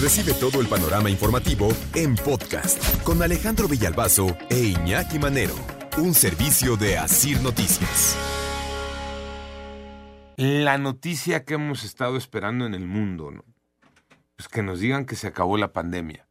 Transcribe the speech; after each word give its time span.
Recibe 0.00 0.32
todo 0.32 0.60
el 0.60 0.68
panorama 0.68 1.10
informativo 1.10 1.70
en 1.92 2.14
podcast 2.14 3.02
con 3.02 3.20
Alejandro 3.20 3.66
Villalbazo 3.66 4.28
e 4.48 4.56
Iñaki 4.66 5.18
Manero, 5.18 5.56
un 5.96 6.14
servicio 6.14 6.76
de 6.76 6.96
Asir 6.96 7.42
Noticias. 7.42 8.16
La 10.36 10.78
noticia 10.78 11.44
que 11.44 11.54
hemos 11.54 11.82
estado 11.82 12.16
esperando 12.16 12.64
en 12.64 12.74
el 12.74 12.86
mundo, 12.86 13.32
¿no? 13.32 13.44
Pues 14.36 14.46
que 14.46 14.62
nos 14.62 14.78
digan 14.78 15.04
que 15.04 15.16
se 15.16 15.26
acabó 15.26 15.56
la 15.58 15.72
pandemia. 15.72 16.28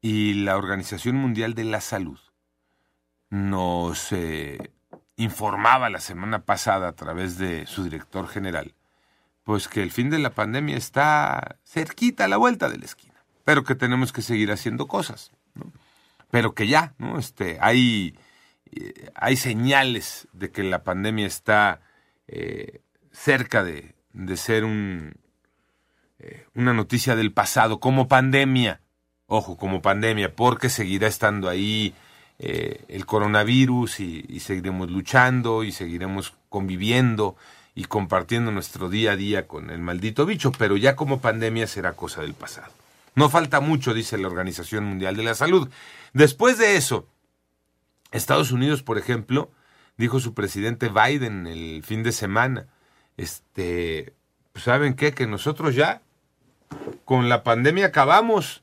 Y 0.00 0.34
la 0.42 0.56
Organización 0.56 1.14
Mundial 1.14 1.54
de 1.54 1.62
la 1.62 1.80
Salud 1.80 2.18
nos 3.30 4.10
eh, 4.10 4.72
informaba 5.14 5.88
la 5.88 6.00
semana 6.00 6.44
pasada 6.44 6.88
a 6.88 6.96
través 6.96 7.38
de 7.38 7.64
su 7.66 7.84
director 7.84 8.26
general 8.26 8.74
pues 9.44 9.68
que 9.68 9.82
el 9.82 9.90
fin 9.90 10.10
de 10.10 10.18
la 10.18 10.30
pandemia 10.30 10.76
está 10.76 11.56
cerquita 11.64 12.24
a 12.24 12.28
la 12.28 12.36
vuelta 12.36 12.68
de 12.68 12.78
la 12.78 12.84
esquina, 12.84 13.24
pero 13.44 13.64
que 13.64 13.74
tenemos 13.74 14.12
que 14.12 14.22
seguir 14.22 14.52
haciendo 14.52 14.86
cosas, 14.86 15.32
¿no? 15.54 15.72
pero 16.30 16.54
que 16.54 16.66
ya, 16.66 16.94
¿no? 16.98 17.18
Este, 17.18 17.58
hay, 17.60 18.16
eh, 18.70 19.10
hay 19.14 19.36
señales 19.36 20.28
de 20.32 20.50
que 20.50 20.62
la 20.62 20.82
pandemia 20.82 21.26
está 21.26 21.80
eh, 22.26 22.80
cerca 23.10 23.62
de, 23.62 23.94
de 24.14 24.36
ser 24.36 24.64
un, 24.64 25.14
eh, 26.20 26.46
una 26.54 26.72
noticia 26.72 27.16
del 27.16 27.32
pasado, 27.32 27.80
como 27.80 28.08
pandemia, 28.08 28.80
ojo, 29.26 29.56
como 29.56 29.82
pandemia, 29.82 30.34
porque 30.34 30.70
seguirá 30.70 31.06
estando 31.06 31.48
ahí 31.48 31.94
el 32.38 33.06
coronavirus 33.06 34.00
y, 34.00 34.24
y 34.28 34.40
seguiremos 34.40 34.90
luchando 34.90 35.62
y 35.62 35.70
seguiremos 35.70 36.34
conviviendo 36.48 37.36
y 37.74 37.84
compartiendo 37.84 38.50
nuestro 38.50 38.88
día 38.88 39.12
a 39.12 39.16
día 39.16 39.46
con 39.46 39.70
el 39.70 39.78
maldito 39.78 40.26
bicho, 40.26 40.52
pero 40.52 40.76
ya 40.76 40.94
como 40.96 41.20
pandemia 41.20 41.66
será 41.66 41.94
cosa 41.94 42.22
del 42.22 42.34
pasado. 42.34 42.72
No 43.14 43.28
falta 43.28 43.60
mucho, 43.60 43.94
dice 43.94 44.18
la 44.18 44.28
Organización 44.28 44.84
Mundial 44.84 45.16
de 45.16 45.22
la 45.22 45.34
Salud. 45.34 45.68
Después 46.12 46.58
de 46.58 46.76
eso, 46.76 47.06
Estados 48.10 48.52
Unidos, 48.52 48.82
por 48.82 48.98
ejemplo, 48.98 49.50
dijo 49.96 50.20
su 50.20 50.34
presidente 50.34 50.88
Biden 50.88 51.46
el 51.46 51.82
fin 51.84 52.02
de 52.02 52.12
semana, 52.12 52.66
este, 53.16 54.14
pues, 54.52 54.64
¿saben 54.64 54.94
qué? 54.94 55.12
Que 55.12 55.26
nosotros 55.26 55.74
ya 55.74 56.02
con 57.04 57.28
la 57.28 57.42
pandemia 57.42 57.86
acabamos. 57.86 58.62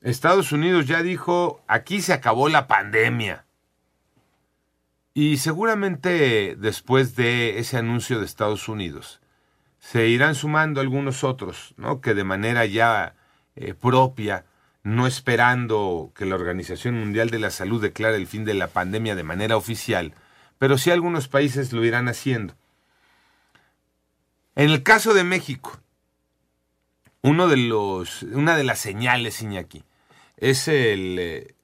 Estados 0.00 0.52
Unidos 0.52 0.86
ya 0.86 1.02
dijo, 1.02 1.62
aquí 1.66 2.00
se 2.00 2.12
acabó 2.12 2.48
la 2.48 2.66
pandemia. 2.66 3.44
Y 5.14 5.38
seguramente 5.38 6.56
después 6.56 7.16
de 7.16 7.58
ese 7.58 7.76
anuncio 7.76 8.18
de 8.18 8.26
Estados 8.26 8.68
Unidos, 8.68 9.20
se 9.78 10.08
irán 10.08 10.34
sumando 10.34 10.80
algunos 10.80 11.24
otros, 11.24 11.74
¿no? 11.76 12.00
Que 12.00 12.14
de 12.14 12.24
manera 12.24 12.66
ya 12.66 13.14
eh, 13.56 13.74
propia, 13.74 14.44
no 14.82 15.06
esperando 15.06 16.12
que 16.14 16.26
la 16.26 16.34
Organización 16.34 16.98
Mundial 16.98 17.30
de 17.30 17.38
la 17.38 17.50
Salud 17.50 17.82
declare 17.82 18.16
el 18.16 18.26
fin 18.26 18.44
de 18.44 18.54
la 18.54 18.68
pandemia 18.68 19.14
de 19.14 19.24
manera 19.24 19.56
oficial, 19.56 20.14
pero 20.58 20.78
sí 20.78 20.90
algunos 20.90 21.28
países 21.28 21.72
lo 21.72 21.84
irán 21.84 22.08
haciendo. 22.08 22.54
En 24.54 24.70
el 24.70 24.82
caso 24.82 25.14
de 25.14 25.24
México, 25.24 25.80
uno 27.22 27.48
de 27.48 27.56
los, 27.56 28.22
una 28.22 28.56
de 28.56 28.64
las 28.64 28.78
señales, 28.78 29.42
Iñaki, 29.42 29.84
es 30.36 30.68
el, 30.68 31.18
eh, 31.18 31.54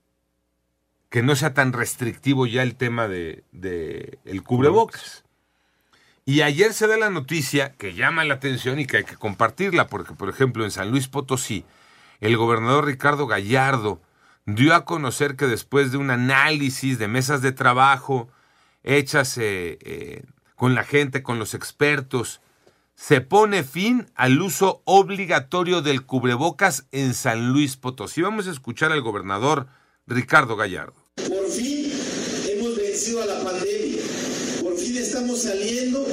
que 1.15 1.23
no 1.23 1.37
sea 1.37 1.55
tan 1.55 1.73
restrictivo 1.73 2.45
ya 2.45 2.65
el 2.65 2.75
tema 2.75 3.07
de, 3.07 3.45
el 4.25 4.43
cubrebocas. 4.43 5.23
Y 6.25 6.41
ayer 6.41 6.73
se 6.73 6.89
da 6.89 6.97
la 6.97 7.09
noticia 7.09 7.75
que 7.75 7.95
llama 7.95 8.25
la 8.25 8.35
atención 8.35 8.81
y 8.81 8.87
que 8.87 8.97
hay 8.97 9.05
que 9.05 9.15
compartirla, 9.15 9.87
porque 9.87 10.15
por 10.15 10.29
ejemplo 10.29 10.65
en 10.65 10.73
San 10.73 10.91
Luis 10.91 11.07
Potosí, 11.07 11.65
el 12.19 12.37
gobernador 12.37 12.87
Ricardo 12.87 13.29
Gallardo 13.29 14.03
dio 14.45 14.75
a 14.75 14.85
conocer 14.85 15.37
que 15.37 15.47
después 15.47 15.93
de 15.93 15.99
un 15.99 16.11
análisis 16.11 16.99
de 16.99 17.07
mesas 17.07 17.43
de 17.43 17.53
trabajo 17.53 18.29
hechas 18.83 19.39
eh, 19.39 19.79
eh, 19.83 20.25
con 20.57 20.75
la 20.75 20.83
gente, 20.83 21.23
con 21.23 21.39
los 21.39 21.55
expertos, 21.55 22.41
se 22.97 23.21
pone 23.21 23.63
fin 23.63 24.11
al 24.17 24.43
uso 24.43 24.83
obligatorio 24.85 25.81
del 25.81 26.07
cubrebocas 26.07 26.89
en 26.91 27.15
San 27.15 27.53
Luis 27.53 27.77
Potosí. 27.77 28.21
Vamos 28.21 28.49
a 28.49 28.51
escuchar 28.51 28.91
al 28.91 29.01
gobernador 29.01 29.69
Ricardo 30.09 30.57
Gallardo. 30.57 31.04
Vencido 32.95 33.23
a 33.25 33.27
la 33.27 33.43
pandemia. 33.43 34.03
Por 34.63 34.79
fin 34.79 34.97
estamos 34.99 35.43
saliendo 35.43 36.07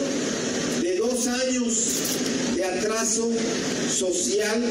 de 0.81 0.97
dos 0.97 1.27
años 1.27 2.55
de 2.55 2.65
atraso 2.65 3.29
social, 3.87 4.63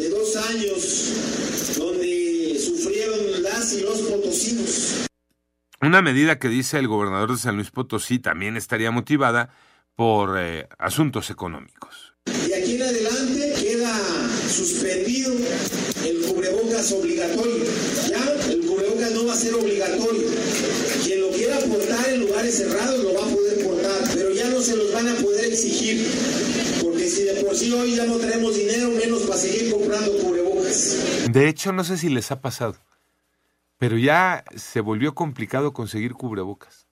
de 0.00 0.08
dos 0.08 0.34
años 0.34 1.12
donde 1.76 2.58
sufrieron 2.58 3.40
las 3.44 3.72
y 3.72 3.82
los 3.82 3.98
potosinos. 3.98 5.06
Una 5.80 6.02
medida 6.02 6.40
que 6.40 6.48
dice 6.48 6.80
el 6.80 6.88
gobernador 6.88 7.30
de 7.30 7.38
San 7.38 7.54
Luis 7.54 7.70
Potosí 7.70 8.18
también 8.18 8.56
estaría 8.56 8.90
motivada 8.90 9.54
por 9.94 10.40
eh, 10.40 10.66
asuntos 10.76 11.30
económicos. 11.30 12.14
Y 12.48 12.52
aquí 12.52 12.74
en 12.74 12.82
adelante 12.82 13.54
queda 13.60 13.96
suspendido 14.48 15.32
el 16.04 16.20
cubrebocas 16.26 16.90
obligatorio. 16.90 17.64
Ya 18.08 18.50
el 18.50 18.66
cubrebocas 18.66 18.97
va 19.28 19.34
a 19.34 19.36
ser 19.36 19.54
obligatorio. 19.54 20.28
Quien 21.04 21.20
lo 21.20 21.30
quiera 21.30 21.58
portar 21.58 22.08
en 22.08 22.20
lugares 22.20 22.56
cerrados 22.56 23.04
lo 23.04 23.14
va 23.14 23.26
a 23.26 23.28
poder 23.28 23.64
portar, 23.64 24.00
pero 24.14 24.32
ya 24.32 24.48
no 24.48 24.60
se 24.60 24.76
los 24.76 24.92
van 24.92 25.08
a 25.08 25.14
poder 25.14 25.44
exigir. 25.52 26.06
Porque 26.82 27.08
si 27.08 27.24
de 27.24 27.44
por 27.44 27.54
sí 27.54 27.72
hoy 27.72 27.96
ya 27.96 28.06
no 28.06 28.16
tenemos 28.16 28.56
dinero, 28.56 28.90
menos 28.90 29.22
para 29.22 29.38
seguir 29.38 29.70
comprando 29.70 30.12
cubrebocas. 30.18 31.28
De 31.30 31.48
hecho, 31.48 31.72
no 31.72 31.84
sé 31.84 31.98
si 31.98 32.08
les 32.08 32.30
ha 32.30 32.40
pasado, 32.40 32.76
pero 33.76 33.98
ya 33.98 34.44
se 34.56 34.80
volvió 34.80 35.14
complicado 35.14 35.74
conseguir 35.74 36.14
cubrebocas. 36.14 36.86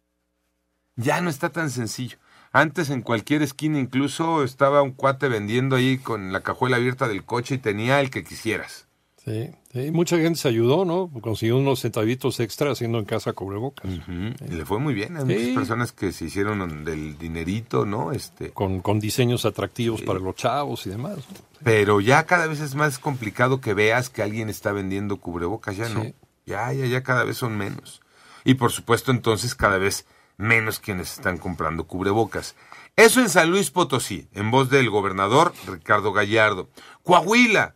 Ya 0.96 1.20
no 1.22 1.30
está 1.30 1.50
tan 1.50 1.70
sencillo. 1.70 2.18
Antes 2.52 2.90
en 2.90 3.02
cualquier 3.02 3.42
esquina 3.42 3.78
incluso 3.78 4.44
estaba 4.44 4.82
un 4.82 4.92
cuate 4.92 5.28
vendiendo 5.28 5.76
ahí 5.76 5.98
con 5.98 6.32
la 6.32 6.42
cajuela 6.42 6.76
abierta 6.76 7.08
del 7.08 7.24
coche 7.24 7.56
y 7.56 7.58
tenía 7.58 8.00
el 8.00 8.10
que 8.10 8.24
quisieras. 8.24 8.86
Sí, 9.26 9.50
sí. 9.72 9.90
mucha 9.90 10.18
gente 10.18 10.38
se 10.38 10.46
ayudó, 10.46 10.84
¿no? 10.84 11.10
Consiguió 11.20 11.56
unos 11.56 11.80
centavitos 11.80 12.38
extra 12.38 12.70
haciendo 12.70 13.00
en 13.00 13.04
casa 13.04 13.32
cubrebocas. 13.32 13.90
Y 13.90 14.54
le 14.54 14.64
fue 14.64 14.78
muy 14.78 14.94
bien. 14.94 15.16
Hay 15.16 15.24
muchas 15.24 15.48
personas 15.48 15.92
que 15.92 16.12
se 16.12 16.26
hicieron 16.26 16.84
del 16.84 17.18
dinerito, 17.18 17.84
¿no? 17.84 18.12
Este... 18.12 18.50
Con, 18.50 18.80
con 18.80 19.00
diseños 19.00 19.44
atractivos 19.44 20.02
para 20.02 20.20
los 20.20 20.36
chavos 20.36 20.86
y 20.86 20.90
demás. 20.90 21.18
Pero 21.64 22.00
ya 22.00 22.24
cada 22.24 22.46
vez 22.46 22.60
es 22.60 22.76
más 22.76 23.00
complicado 23.00 23.60
que 23.60 23.74
veas 23.74 24.10
que 24.10 24.22
alguien 24.22 24.48
está 24.48 24.70
vendiendo 24.70 25.16
cubrebocas, 25.16 25.76
ya 25.76 25.88
no. 25.88 26.04
Ya, 26.46 26.72
ya, 26.72 26.86
ya 26.86 27.02
cada 27.02 27.24
vez 27.24 27.36
son 27.36 27.56
menos. 27.56 28.02
Y 28.44 28.54
por 28.54 28.70
supuesto 28.70 29.10
entonces 29.10 29.56
cada 29.56 29.78
vez 29.78 30.06
menos 30.36 30.78
quienes 30.78 31.14
están 31.14 31.38
comprando 31.38 31.88
cubrebocas. 31.88 32.54
Eso 32.94 33.20
en 33.20 33.28
San 33.28 33.50
Luis 33.50 33.70
Potosí, 33.70 34.28
en 34.32 34.50
voz 34.52 34.70
del 34.70 34.88
gobernador 34.88 35.52
Ricardo 35.66 36.12
Gallardo. 36.12 36.70
Coahuila, 37.02 37.74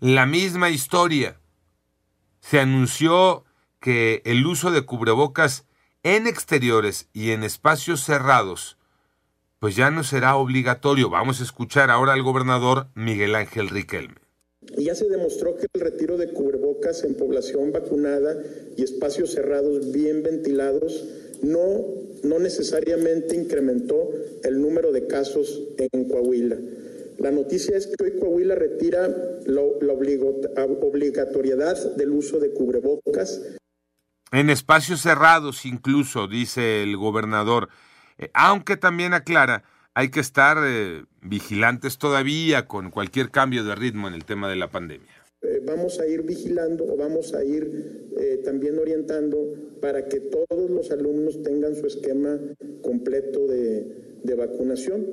la 0.00 0.26
misma 0.26 0.70
historia. 0.70 1.40
Se 2.40 2.60
anunció 2.60 3.44
que 3.80 4.22
el 4.24 4.46
uso 4.46 4.70
de 4.70 4.82
cubrebocas 4.82 5.64
en 6.02 6.26
exteriores 6.26 7.08
y 7.12 7.30
en 7.30 7.42
espacios 7.42 8.04
cerrados, 8.04 8.78
pues 9.58 9.74
ya 9.74 9.90
no 9.90 10.04
será 10.04 10.36
obligatorio. 10.36 11.10
Vamos 11.10 11.40
a 11.40 11.44
escuchar 11.44 11.90
ahora 11.90 12.12
al 12.12 12.22
gobernador 12.22 12.88
Miguel 12.94 13.34
Ángel 13.34 13.68
Riquelme. 13.68 14.16
Ya 14.78 14.94
se 14.94 15.08
demostró 15.08 15.56
que 15.56 15.66
el 15.72 15.80
retiro 15.80 16.16
de 16.16 16.32
cubrebocas 16.32 17.04
en 17.04 17.14
población 17.14 17.72
vacunada 17.72 18.36
y 18.76 18.82
espacios 18.82 19.32
cerrados 19.32 19.92
bien 19.92 20.22
ventilados 20.22 21.04
no, 21.42 21.84
no 22.22 22.38
necesariamente 22.38 23.36
incrementó 23.36 24.10
el 24.42 24.60
número 24.60 24.92
de 24.92 25.06
casos 25.06 25.62
en 25.78 26.08
Coahuila. 26.08 26.56
La 27.18 27.30
noticia 27.30 27.76
es 27.76 27.86
que 27.86 28.04
hoy 28.04 28.18
Coahuila 28.18 28.54
retira 28.54 29.08
la, 29.46 29.60
obligatoriedad 29.60 31.96
del 31.96 32.10
uso 32.10 32.38
de 32.38 32.52
cubrebocas. 32.52 33.56
En 34.32 34.50
espacios 34.50 35.00
cerrados 35.00 35.64
incluso, 35.64 36.28
dice 36.28 36.82
el 36.82 36.96
gobernador, 36.96 37.68
eh, 38.18 38.30
aunque 38.34 38.76
también 38.76 39.14
aclara, 39.14 39.64
hay 39.94 40.10
que 40.10 40.20
estar 40.20 40.58
eh, 40.62 41.04
vigilantes 41.22 41.96
todavía 41.96 42.66
con 42.66 42.90
cualquier 42.90 43.30
cambio 43.30 43.64
de 43.64 43.74
ritmo 43.74 44.08
en 44.08 44.14
el 44.14 44.24
tema 44.24 44.50
de 44.50 44.56
la 44.56 44.70
pandemia. 44.70 45.08
Eh, 45.40 45.62
vamos 45.66 45.98
a 46.00 46.06
ir 46.06 46.22
vigilando 46.22 46.84
o 46.84 46.96
vamos 46.96 47.34
a 47.34 47.44
ir 47.44 48.04
también 48.44 48.78
orientando 48.78 49.38
para 49.80 50.08
que 50.08 50.20
todos 50.20 50.70
los 50.70 50.90
alumnos 50.90 51.42
tengan 51.42 51.74
su 51.74 51.86
esquema 51.86 52.38
completo 52.82 53.46
de, 53.46 54.20
de 54.22 54.34
vacunación. 54.34 55.06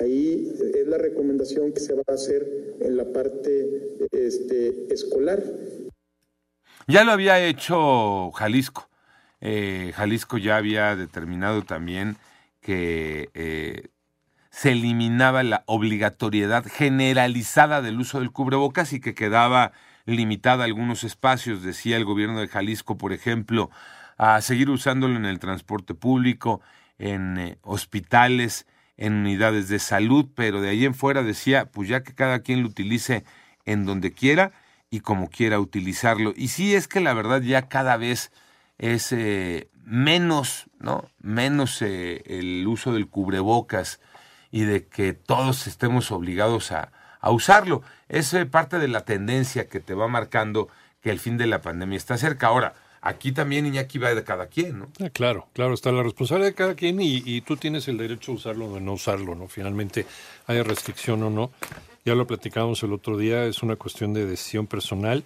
Ahí 0.00 0.52
es 0.74 0.86
la 0.86 0.98
recomendación 0.98 1.72
que 1.72 1.80
se 1.80 1.94
va 1.94 2.02
a 2.08 2.12
hacer 2.12 2.76
en 2.80 2.96
la 2.96 3.12
parte 3.12 3.96
este, 4.12 4.92
escolar. 4.92 5.42
Ya 6.86 7.04
lo 7.04 7.12
había 7.12 7.44
hecho 7.44 8.30
Jalisco. 8.32 8.88
Eh, 9.40 9.92
Jalisco 9.94 10.38
ya 10.38 10.56
había 10.56 10.96
determinado 10.96 11.62
también 11.62 12.16
que 12.60 13.30
se 14.50 14.72
eliminaba 14.72 15.42
la 15.42 15.62
obligatoriedad 15.66 16.64
generalizada 16.66 17.80
del 17.80 18.00
uso 18.00 18.18
del 18.18 18.32
cubrebocas 18.32 18.92
y 18.92 19.00
que 19.00 19.14
quedaba 19.14 19.72
limitada 20.04 20.64
algunos 20.64 21.04
espacios, 21.04 21.62
decía 21.62 21.96
el 21.96 22.04
gobierno 22.04 22.40
de 22.40 22.48
Jalisco, 22.48 22.96
por 22.96 23.12
ejemplo, 23.12 23.70
a 24.16 24.40
seguir 24.40 24.70
usándolo 24.70 25.16
en 25.16 25.26
el 25.26 25.38
transporte 25.38 25.94
público, 25.94 26.60
en 26.98 27.38
eh, 27.38 27.58
hospitales, 27.62 28.66
en 28.98 29.14
unidades 29.14 29.68
de 29.68 29.78
salud, 29.78 30.26
pero 30.34 30.60
de 30.60 30.68
ahí 30.68 30.84
en 30.84 30.94
fuera 30.94 31.22
decía, 31.22 31.66
pues 31.70 31.88
ya 31.88 32.02
que 32.02 32.14
cada 32.14 32.40
quien 32.40 32.62
lo 32.62 32.68
utilice 32.68 33.24
en 33.64 33.86
donde 33.86 34.12
quiera 34.12 34.52
y 34.90 35.00
como 35.00 35.30
quiera 35.30 35.60
utilizarlo. 35.60 36.34
Y 36.36 36.48
sí 36.48 36.74
es 36.74 36.88
que 36.88 37.00
la 37.00 37.14
verdad 37.14 37.40
ya 37.40 37.68
cada 37.68 37.96
vez 37.96 38.32
es 38.76 39.12
eh, 39.12 39.68
menos, 39.84 40.66
¿no? 40.80 41.08
Menos 41.20 41.80
eh, 41.80 42.22
el 42.26 42.66
uso 42.66 42.92
del 42.92 43.08
cubrebocas 43.08 44.00
y 44.50 44.62
de 44.62 44.86
que 44.86 45.12
todos 45.12 45.66
estemos 45.66 46.10
obligados 46.10 46.72
a, 46.72 46.90
a 47.20 47.30
usarlo. 47.30 47.82
Es 48.08 48.34
parte 48.50 48.78
de 48.78 48.88
la 48.88 49.04
tendencia 49.04 49.68
que 49.68 49.80
te 49.80 49.94
va 49.94 50.08
marcando 50.08 50.68
que 51.02 51.10
el 51.10 51.20
fin 51.20 51.36
de 51.36 51.46
la 51.46 51.60
pandemia 51.60 51.96
está 51.96 52.18
cerca. 52.18 52.48
Ahora, 52.48 52.74
aquí 53.00 53.32
también 53.32 53.66
Iñaki 53.66 53.98
va 53.98 54.14
de 54.14 54.24
cada 54.24 54.46
quien, 54.46 54.80
¿no? 54.80 54.88
Ah, 55.00 55.10
claro, 55.10 55.48
claro, 55.52 55.74
está 55.74 55.92
la 55.92 56.02
responsabilidad 56.02 56.50
de 56.50 56.54
cada 56.54 56.74
quien 56.74 57.00
y, 57.00 57.22
y, 57.24 57.40
tú 57.42 57.56
tienes 57.56 57.88
el 57.88 57.98
derecho 57.98 58.32
a 58.32 58.34
usarlo 58.36 58.66
o 58.66 58.80
no 58.80 58.92
usarlo, 58.94 59.34
¿no? 59.34 59.48
Finalmente, 59.48 60.06
haya 60.46 60.62
restricción 60.62 61.22
o 61.22 61.30
no. 61.30 61.50
Ya 62.04 62.14
lo 62.14 62.26
platicábamos 62.26 62.82
el 62.82 62.92
otro 62.92 63.18
día, 63.18 63.44
es 63.44 63.62
una 63.62 63.76
cuestión 63.76 64.14
de 64.14 64.24
decisión 64.24 64.66
personal 64.66 65.24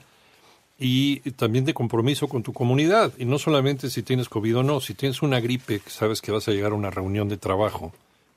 y 0.78 1.20
también 1.32 1.64
de 1.64 1.74
compromiso 1.74 2.28
con 2.28 2.42
tu 2.42 2.52
comunidad. 2.52 3.12
Y 3.18 3.24
no 3.24 3.38
solamente 3.38 3.88
si 3.88 4.02
tienes 4.02 4.28
COVID 4.28 4.58
o 4.58 4.62
no, 4.62 4.80
si 4.80 4.94
tienes 4.94 5.22
una 5.22 5.40
gripe, 5.40 5.80
sabes 5.86 6.20
que 6.20 6.32
vas 6.32 6.48
a 6.48 6.50
llegar 6.50 6.72
a 6.72 6.74
una 6.74 6.90
reunión 6.90 7.28
de 7.28 7.36
trabajo 7.36 7.92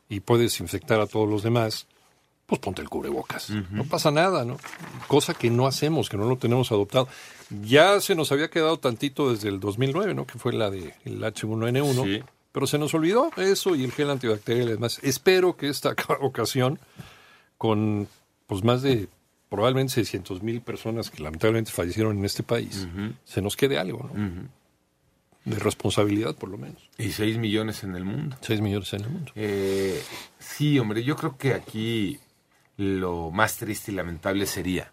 y 0.10 0.20
puedes 0.20 0.60
infectar 0.60 1.00
a 1.00 1.08
todos 1.08 1.28
los 1.28 1.42
demás, 1.42 1.88
pues 2.46 2.60
ponte 2.60 2.82
el 2.82 2.90
cubrebocas. 2.90 3.50
No 3.50 3.86
pasa 3.86 4.12
nada, 4.12 4.46
¿no? 4.46 4.58
Cosa 5.08 5.34
que 5.34 5.50
no 5.50 5.66
hacemos, 5.66 6.10
que 6.10 6.18
no 6.18 6.26
lo 6.26 6.38
tenemos 6.38 6.72
adoptado. 6.72 7.08
Ya 7.64 8.00
se 8.02 8.16
nos 8.16 8.32
había 8.32 8.50
quedado 8.50 8.78
tantito 8.78 9.32
desde 9.32 9.50
el 9.50 9.60
2009, 9.60 10.14
¿no? 10.14 10.28
Que 10.28 10.38
fue 10.38 10.54
la 10.54 10.70
del 10.70 10.94
H1N1. 11.06 12.24
Pero 12.52 12.68
se 12.68 12.78
nos 12.78 12.94
olvidó 12.94 13.32
eso 13.36 13.76
y 13.76 13.84
el 13.84 13.92
gel 13.92 14.10
antibacterial 14.10 14.70
y 14.70 14.72
demás. 14.72 15.00
Espero 15.04 15.58
que 15.58 15.68
esta 15.68 15.94
ocasión, 16.22 16.80
con 17.58 18.08
pues 18.48 18.64
más 18.64 18.82
de 18.82 19.10
probablemente 19.50 19.94
600 19.94 20.44
mil 20.44 20.62
personas 20.62 21.10
que 21.10 21.22
lamentablemente 21.22 21.72
fallecieron 21.72 22.18
en 22.18 22.26
este 22.26 22.44
país, 22.44 22.88
se 23.26 23.42
nos 23.42 23.56
quede 23.56 23.78
algo, 23.78 24.10
¿no? 24.14 24.48
De 25.46 25.60
responsabilidad, 25.60 26.36
por 26.36 26.50
lo 26.50 26.58
menos. 26.58 26.90
Y 26.98 27.12
6 27.12 27.38
millones 27.38 27.84
en 27.84 27.96
el 27.96 28.04
mundo. 28.04 28.36
6 28.42 28.62
millones 28.62 28.94
en 28.94 29.02
el 29.02 29.10
mundo. 29.10 29.32
Eh, 29.36 30.02
sí, 30.40 30.80
hombre, 30.80 31.04
yo 31.04 31.16
creo 31.16 31.38
que 31.38 31.54
aquí 31.54 32.20
lo 32.78 33.32
más 33.32 33.58
triste 33.58 33.92
y 33.92 33.96
lamentable 33.96 34.46
sería 34.46 34.92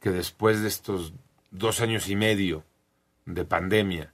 que 0.00 0.10
después 0.10 0.60
de 0.60 0.68
estos 0.68 1.14
dos 1.50 1.80
años 1.80 2.08
y 2.08 2.16
medio 2.16 2.64
de 3.26 3.44
pandemia, 3.44 4.12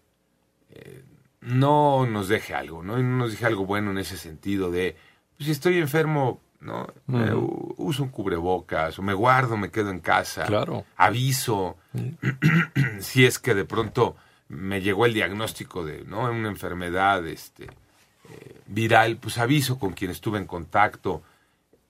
eh, 0.70 1.02
no 1.40 2.06
nos 2.06 2.28
deje 2.28 2.54
algo, 2.54 2.82
¿no? 2.82 2.98
no 2.98 3.16
nos 3.16 3.32
deje 3.32 3.46
algo 3.46 3.66
bueno 3.66 3.90
en 3.90 3.98
ese 3.98 4.16
sentido 4.16 4.70
de, 4.70 4.96
pues, 5.36 5.46
si 5.46 5.52
estoy 5.52 5.78
enfermo, 5.78 6.40
¿no? 6.60 6.92
Eh, 7.08 7.34
uso 7.78 8.02
un 8.02 8.10
cubrebocas, 8.10 8.98
o 8.98 9.02
me 9.02 9.14
guardo, 9.14 9.56
me 9.56 9.70
quedo 9.70 9.90
en 9.90 10.00
casa. 10.00 10.44
Claro. 10.44 10.84
Aviso. 10.96 11.76
si 13.00 13.24
es 13.24 13.38
que 13.38 13.54
de 13.54 13.64
pronto 13.64 14.16
me 14.48 14.82
llegó 14.82 15.06
el 15.06 15.14
diagnóstico 15.14 15.84
de, 15.84 16.04
¿no? 16.04 16.30
Una 16.30 16.48
enfermedad, 16.48 17.26
este, 17.26 17.64
eh, 17.64 18.60
viral, 18.66 19.16
pues 19.16 19.38
aviso 19.38 19.78
con 19.78 19.92
quien 19.92 20.10
estuve 20.10 20.38
en 20.38 20.46
contacto. 20.46 21.22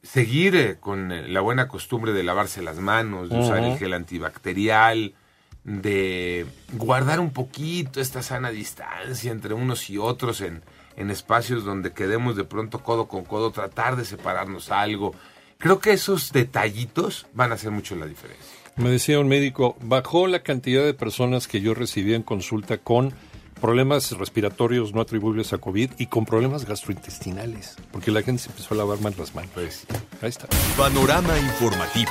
Seguir 0.02 0.56
eh, 0.56 0.76
con 0.80 1.32
la 1.32 1.40
buena 1.40 1.68
costumbre 1.68 2.12
de 2.12 2.22
lavarse 2.22 2.62
las 2.62 2.78
manos, 2.78 3.28
de 3.28 3.38
usar 3.38 3.62
el 3.62 3.78
gel 3.78 3.92
antibacterial, 3.92 5.14
de 5.64 6.46
guardar 6.72 7.20
un 7.20 7.32
poquito 7.32 8.00
esta 8.00 8.22
sana 8.22 8.50
distancia 8.50 9.30
entre 9.30 9.52
unos 9.54 9.90
y 9.90 9.98
otros 9.98 10.40
en, 10.40 10.62
en 10.96 11.10
espacios 11.10 11.64
donde 11.64 11.92
quedemos 11.92 12.36
de 12.36 12.44
pronto 12.44 12.82
codo 12.82 13.08
con 13.08 13.24
codo, 13.24 13.50
tratar 13.50 13.96
de 13.96 14.04
separarnos 14.04 14.70
algo. 14.70 15.14
Creo 15.58 15.78
que 15.78 15.92
esos 15.92 16.32
detallitos 16.32 17.26
van 17.34 17.52
a 17.52 17.54
hacer 17.54 17.70
mucho 17.70 17.94
la 17.94 18.06
diferencia. 18.06 18.60
Me 18.76 18.88
decía 18.88 19.20
un 19.20 19.28
médico, 19.28 19.76
bajó 19.82 20.26
la 20.26 20.42
cantidad 20.42 20.82
de 20.82 20.94
personas 20.94 21.46
que 21.46 21.60
yo 21.60 21.74
recibía 21.74 22.16
en 22.16 22.22
consulta 22.22 22.78
con 22.78 23.12
problemas 23.60 24.10
respiratorios 24.12 24.94
no 24.94 25.00
atribuibles 25.00 25.52
a 25.52 25.58
COVID 25.58 25.90
y 25.98 26.06
con 26.06 26.24
problemas 26.24 26.64
gastrointestinales, 26.64 27.76
porque 27.92 28.10
la 28.10 28.22
gente 28.22 28.42
se 28.42 28.50
empezó 28.50 28.74
a 28.74 28.78
lavar 28.78 29.00
más 29.00 29.18
las 29.18 29.34
manos. 29.34 29.50
Ahí 29.56 30.28
está. 30.28 30.48
Panorama 30.76 31.38
informativo. 31.38 32.10